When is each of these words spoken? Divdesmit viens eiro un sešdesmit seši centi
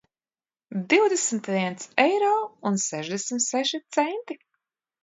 Divdesmit 0.93 1.49
viens 1.57 1.87
eiro 2.07 2.33
un 2.71 2.83
sešdesmit 2.87 3.47
seši 3.49 3.83
centi 3.99 4.43